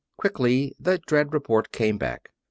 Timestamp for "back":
1.99-2.31